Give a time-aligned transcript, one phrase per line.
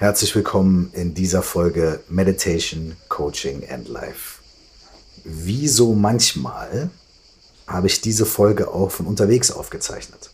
[0.00, 4.38] Herzlich willkommen in dieser Folge Meditation, Coaching and Life.
[5.24, 6.90] Wie so manchmal
[7.66, 10.30] habe ich diese Folge auch von unterwegs aufgezeichnet.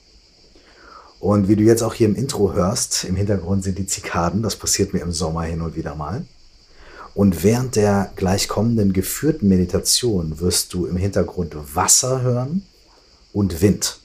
[1.18, 4.54] Und wie du jetzt auch hier im Intro hörst, im Hintergrund sind die Zikaden, das
[4.54, 6.26] passiert mir im Sommer hin und wieder mal.
[7.14, 12.66] Und während der gleich kommenden geführten Meditation wirst du im Hintergrund Wasser hören
[13.32, 13.98] und Wind.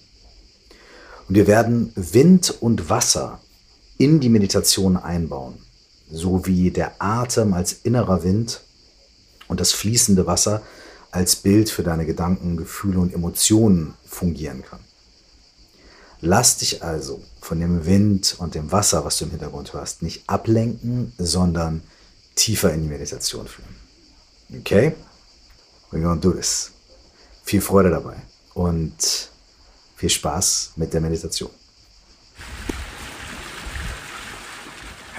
[1.27, 3.41] Und wir werden Wind und Wasser
[3.99, 5.59] in die Meditation einbauen,
[6.09, 8.61] so wie der Atem als innerer Wind
[9.47, 10.63] und das fließende Wasser
[11.11, 14.79] als Bild für deine Gedanken, Gefühle und Emotionen fungieren kann.
[16.21, 20.23] Lass dich also von dem Wind und dem Wasser, was du im Hintergrund hörst, nicht
[20.27, 21.81] ablenken, sondern
[22.35, 23.75] tiefer in die Meditation führen.
[24.59, 24.95] Okay?
[25.91, 26.71] We're gonna do this.
[27.43, 28.15] Viel Freude dabei
[28.53, 29.29] und
[29.95, 31.51] viel Spaß mit der Meditation.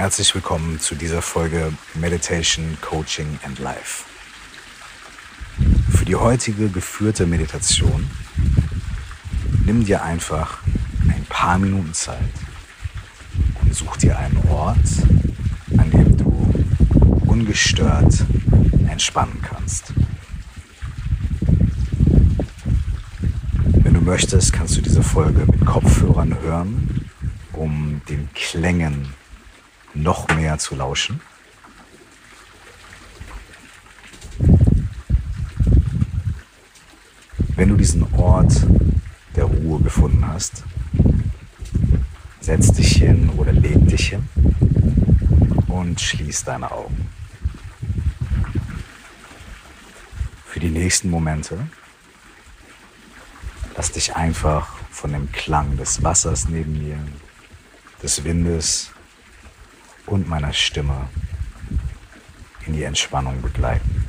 [0.00, 4.04] Herzlich willkommen zu dieser Folge Meditation, Coaching and Life.
[5.90, 8.10] Für die heutige geführte Meditation
[9.66, 10.60] nimm dir einfach
[11.06, 12.32] ein paar Minuten Zeit
[13.60, 14.78] und such dir einen Ort,
[15.76, 16.64] an dem du
[17.26, 18.24] ungestört
[18.88, 19.92] entspannen kannst.
[23.82, 27.10] Wenn du möchtest, kannst du diese Folge mit Kopfhörern hören,
[27.52, 29.19] um den Klängen
[29.94, 31.20] noch mehr zu lauschen.
[37.56, 38.52] Wenn du diesen Ort
[39.36, 40.64] der Ruhe gefunden hast,
[42.40, 44.28] setz dich hin oder leg dich hin
[45.68, 47.08] und schließ deine Augen.
[50.46, 51.58] Für die nächsten Momente
[53.76, 56.98] lass dich einfach von dem Klang des Wassers neben mir,
[58.02, 58.90] des Windes
[60.10, 61.08] und meiner Stimme
[62.66, 64.06] in die Entspannung begleiten.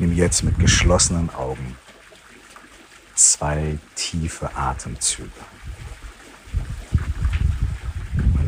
[0.00, 1.76] Nimm jetzt mit geschlossenen Augen
[3.14, 5.30] zwei tiefe Atemzüge.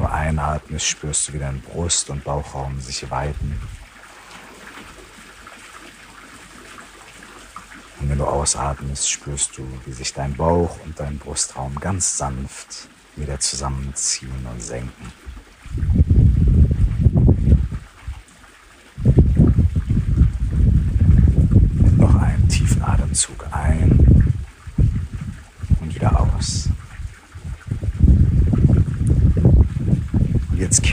[0.05, 3.61] du einatmest, spürst du, wie dein Brust- und Bauchraum sich weiten.
[8.01, 12.89] Und wenn du ausatmest, spürst du, wie sich dein Bauch und dein Brustraum ganz sanft
[13.17, 15.13] wieder zusammenziehen und senken.
[21.75, 24.33] Nimm noch einen tiefen Atemzug ein
[25.81, 26.69] und wieder aus.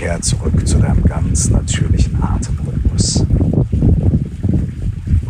[0.01, 3.23] Jetzt kehr zurück zu deinem ganz natürlichen Atemrhythmus.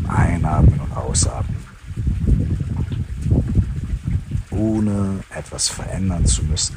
[0.07, 1.57] Einatmen und ausatmen.
[4.49, 6.75] Ohne etwas verändern zu müssen.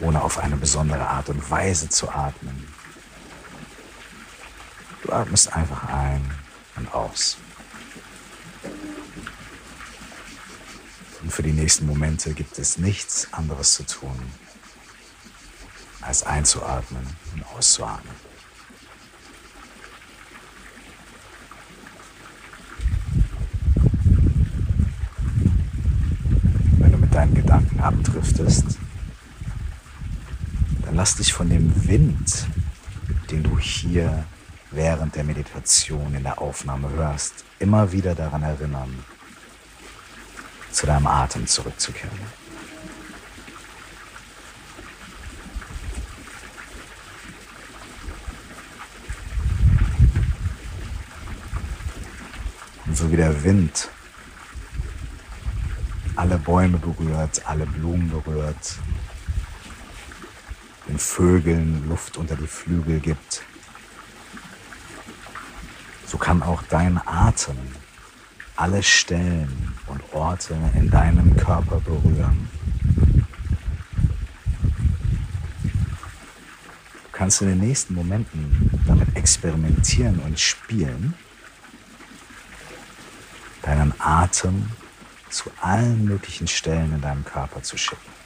[0.00, 2.66] Ohne auf eine besondere Art und Weise zu atmen.
[5.02, 6.22] Du atmest einfach ein
[6.76, 7.38] und aus.
[11.36, 14.18] Für die nächsten Momente gibt es nichts anderes zu tun,
[16.00, 18.14] als einzuatmen und auszuatmen.
[26.78, 28.78] Wenn du mit deinen Gedanken abdriftest,
[30.86, 32.46] dann lass dich von dem Wind,
[33.30, 34.24] den du hier
[34.70, 39.04] während der Meditation in der Aufnahme hörst, immer wieder daran erinnern,
[40.76, 42.18] zu deinem Atem zurückzukehren.
[52.84, 53.88] Und so wie der Wind
[56.14, 58.74] alle Bäume berührt, alle Blumen berührt,
[60.88, 63.44] den Vögeln Luft unter die Flügel gibt,
[66.06, 67.56] so kann auch dein Atem
[68.56, 72.48] alle Stellen und Orte in deinem Körper berühren.
[77.04, 81.14] Du kannst in den nächsten Momenten damit experimentieren und spielen,
[83.62, 84.70] deinen Atem
[85.30, 88.16] zu allen möglichen Stellen in deinem Körper zu schicken.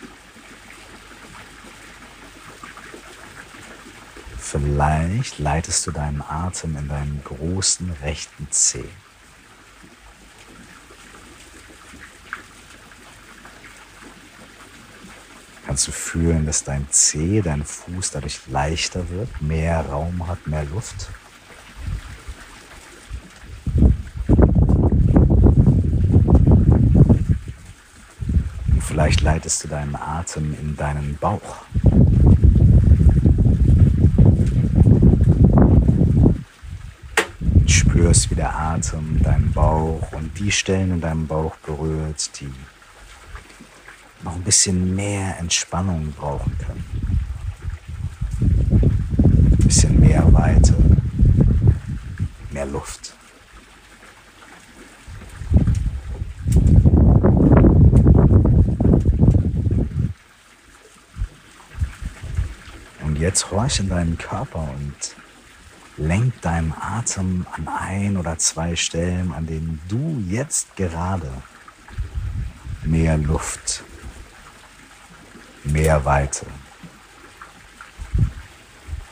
[4.38, 8.88] Vielleicht leitest du deinen Atem in deinen großen rechten Zeh.
[15.70, 20.64] Kannst du fühlen, dass dein Zeh, dein Fuß dadurch leichter wird, mehr Raum hat, mehr
[20.64, 21.08] Luft?
[28.67, 31.62] Und vielleicht leitest du deinen Atem in deinen Bauch.
[37.69, 42.50] spürst, wie der Atem deinen Bauch und die Stellen in deinem Bauch berührt, die
[44.22, 46.84] noch ein bisschen mehr Entspannung brauchen können.
[48.40, 50.75] Ein bisschen mehr Weite,
[52.50, 53.14] mehr Luft.
[63.02, 65.16] Und jetzt horch in deinen Körper und
[65.96, 71.31] Lenk deinen Atem an ein oder zwei Stellen, an denen du jetzt gerade
[72.84, 73.84] mehr Luft,
[75.65, 76.47] mehr Weite,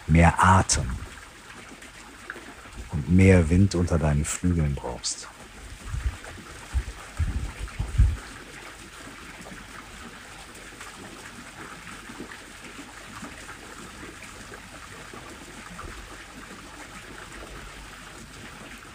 [0.06, 0.88] mehr Atem
[2.92, 5.28] und mehr Wind unter deinen Flügeln brauchst.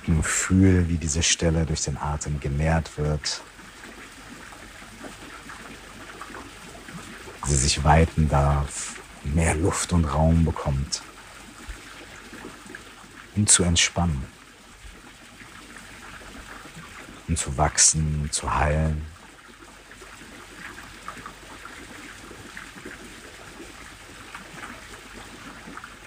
[0.06, 3.42] Und fühl, wie diese Stelle durch den Atem genährt wird.
[7.54, 11.04] Sie sich weiten darf, mehr Luft und Raum bekommt,
[13.36, 14.24] um zu entspannen,
[17.28, 19.06] um zu wachsen, zu heilen.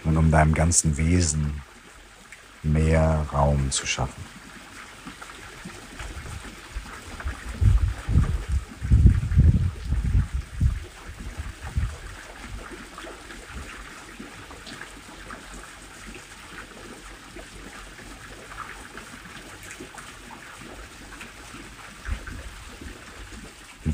[0.03, 1.63] Und um deinem ganzen Wesen
[2.65, 4.36] mehr Raum zu schaffen.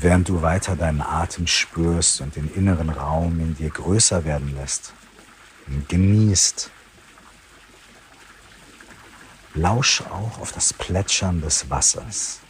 [0.03, 4.93] Während du weiter deinen Atem spürst und den inneren Raum in dir größer werden lässt
[5.65, 6.69] und genießt,
[9.53, 12.41] Lausch auch auf das Plätschern des Wassers.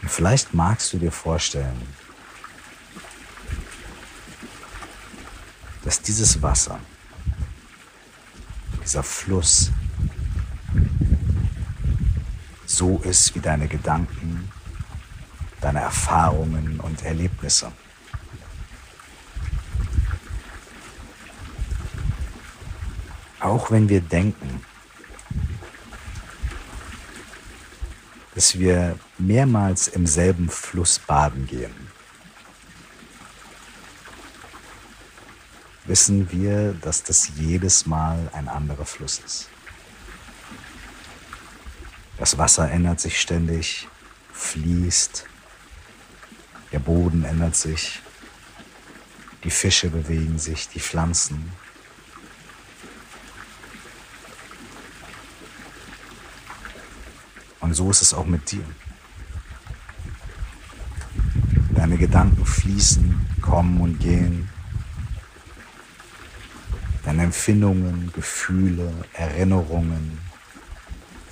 [0.00, 1.94] Und vielleicht magst du dir vorstellen,
[5.84, 6.80] dass dieses Wasser,
[8.82, 9.70] dieser Fluss,
[12.82, 14.50] so ist wie deine Gedanken,
[15.60, 17.70] deine Erfahrungen und Erlebnisse.
[23.38, 24.64] Auch wenn wir denken,
[28.34, 31.86] dass wir mehrmals im selben Fluss baden gehen,
[35.84, 39.51] wissen wir, dass das jedes Mal ein anderer Fluss ist.
[42.22, 43.88] Das Wasser ändert sich ständig,
[44.32, 45.26] fließt,
[46.70, 48.00] der Boden ändert sich,
[49.42, 51.50] die Fische bewegen sich, die Pflanzen,
[57.58, 58.64] Und so ist es auch mit dir.
[61.74, 64.48] Deine Gedanken fließen, kommen und gehen.
[67.04, 70.31] Deine Empfindungen, Gefühle, Erinnerungen,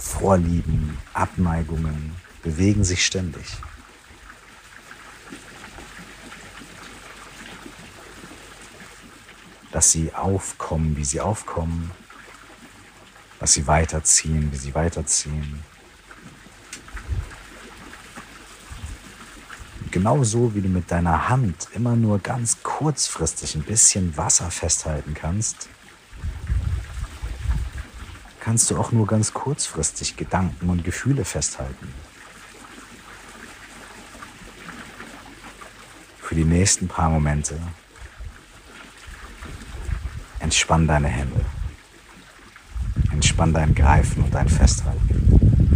[0.00, 3.58] Vorlieben, Abneigungen bewegen sich ständig.
[9.72, 11.90] Dass sie aufkommen, wie sie aufkommen,
[13.38, 15.62] dass sie weiterziehen, wie sie weiterziehen.
[19.90, 25.68] Genauso wie du mit deiner Hand immer nur ganz kurzfristig ein bisschen Wasser festhalten kannst,
[28.50, 31.94] kannst du auch nur ganz kurzfristig Gedanken und Gefühle festhalten.
[36.20, 37.56] Für die nächsten paar Momente
[40.40, 41.44] entspann deine Hände,
[43.12, 45.68] entspann dein Greifen und dein Festhalten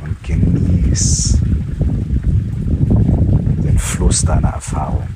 [0.00, 1.36] und genieß
[3.76, 5.06] Fluss deiner Erfahrung.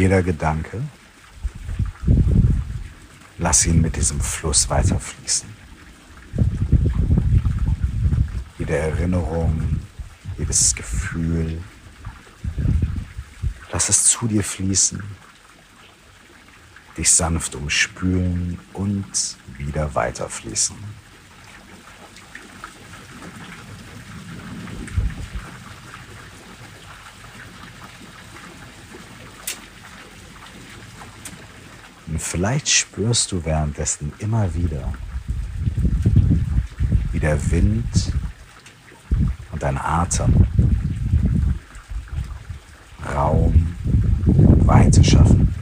[0.00, 0.80] Jeder Gedanke,
[3.36, 5.46] lass ihn mit diesem Fluss weiterfließen.
[8.58, 9.78] Jede Erinnerung,
[10.38, 11.62] jedes Gefühl,
[13.70, 15.02] lass es zu dir fließen,
[16.96, 20.76] dich sanft umspülen und wieder weiterfließen.
[32.30, 34.92] Vielleicht spürst du währenddessen immer wieder,
[37.10, 38.12] wie der Wind
[39.50, 40.46] und dein Atem
[43.12, 43.76] Raum
[44.26, 45.52] und Weite schaffen.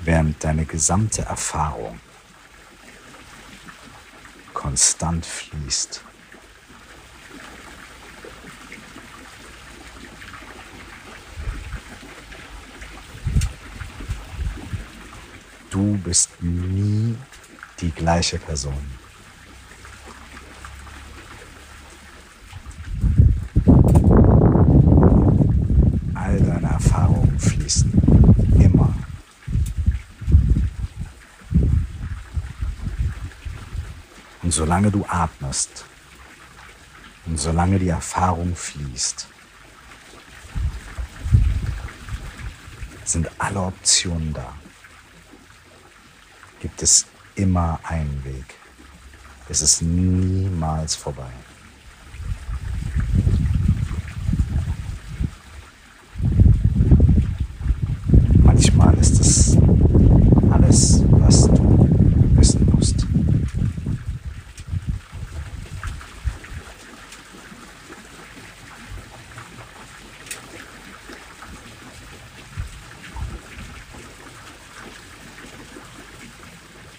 [0.00, 2.00] Während deine gesamte Erfahrung
[4.52, 6.02] konstant fließt.
[15.72, 17.16] Du bist nie
[17.80, 18.76] die gleiche Person.
[26.12, 27.90] All deine Erfahrungen fließen
[28.60, 28.94] immer.
[34.42, 35.86] Und solange du atmest
[37.24, 39.26] und solange die Erfahrung fließt,
[43.06, 44.52] sind alle Optionen da
[46.62, 48.54] gibt es immer einen Weg.
[49.48, 51.32] Es ist niemals vorbei.
[58.44, 59.56] Manchmal ist es
[60.52, 61.88] alles, was du
[62.36, 63.06] wissen musst.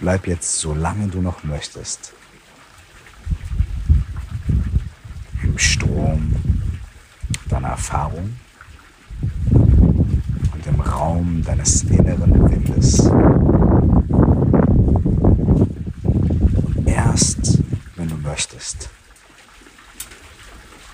[0.04, 2.12] Bleib jetzt, solange du noch möchtest,
[5.42, 6.36] im Strom
[7.48, 8.36] deiner Erfahrung
[9.54, 13.00] und im Raum deines inneren Windes.
[16.66, 17.60] Und erst,
[17.96, 18.90] wenn du möchtest,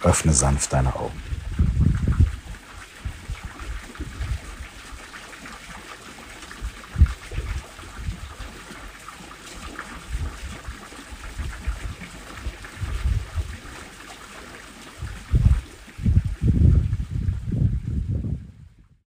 [0.03, 1.28] öffne sanft deine Augen.